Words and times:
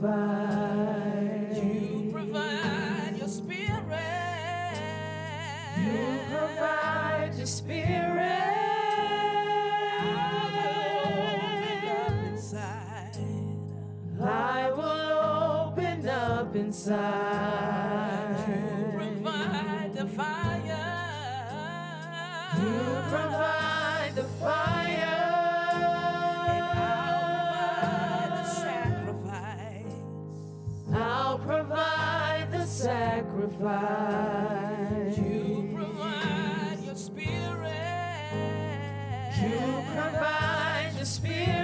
provide. 0.00 1.50
You 1.52 2.10
provide 2.10 3.14
your 3.18 3.28
spirit. 3.28 3.60
You 5.78 6.18
provide 6.30 7.34
your 7.36 7.46
spirit. 7.46 7.96
I 14.22 14.70
will 14.76 15.68
open 15.68 16.08
up 16.08 16.54
inside. 16.56 18.36
You 18.48 18.98
provide 18.98 19.94
the 19.94 20.06
fire. 20.06 20.96
You 22.58 23.02
provide 23.08 24.12
the 24.14 24.24
fire. 24.24 25.29
provide. 33.60 35.14
You 35.18 35.68
provide 35.74 36.78
your 36.82 36.94
spirit. 36.94 37.74
You 39.42 39.84
provide 39.94 40.92
your 40.96 41.04
spirit. 41.04 41.59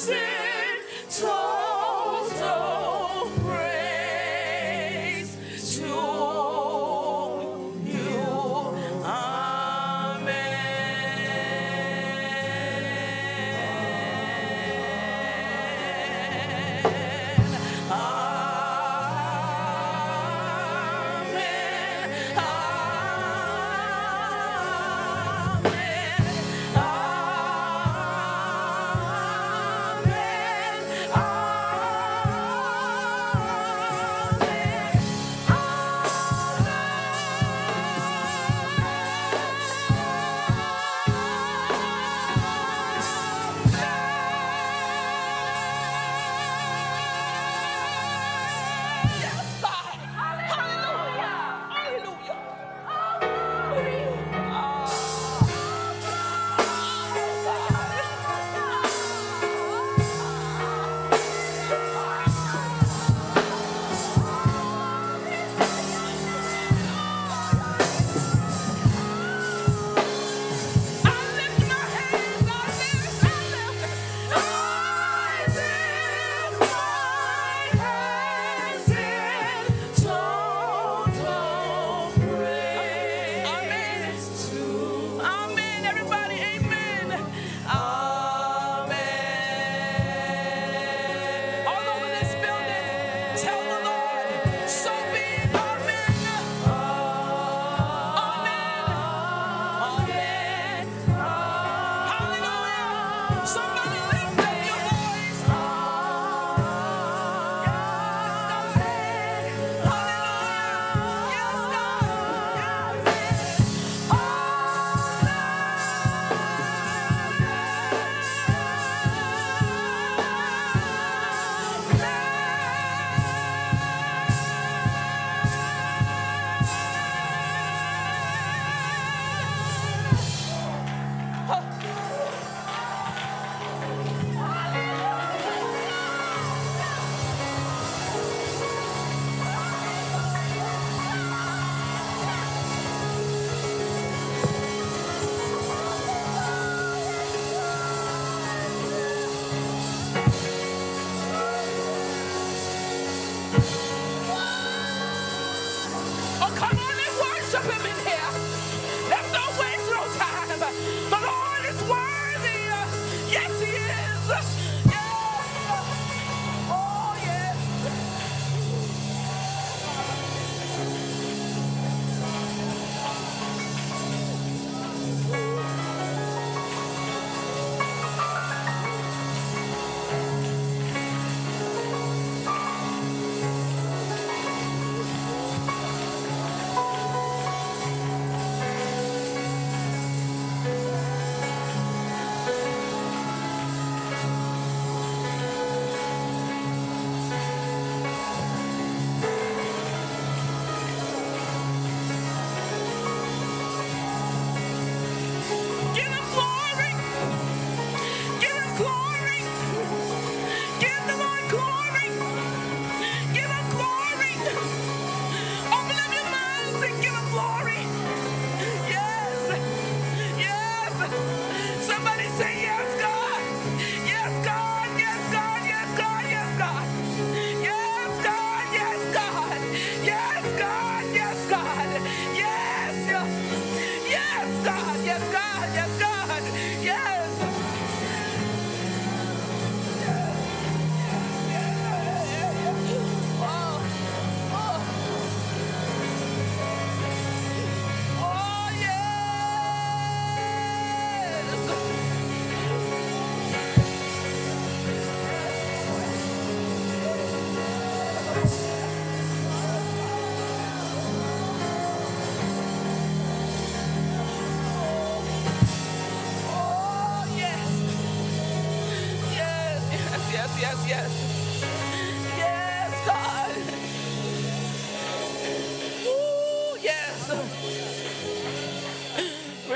sin. 0.00 0.29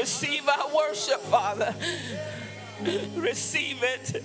Receive 0.04 0.46
our 0.46 0.68
worship, 0.76 1.18
Father. 1.18 1.74
Receive 3.16 3.82
it. 3.82 4.22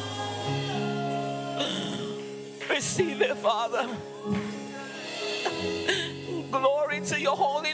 Receive 2.69 3.21
it, 3.21 3.37
Father. 3.37 3.87
Glory 6.51 7.01
to 7.01 7.19
your 7.19 7.35
holy 7.35 7.72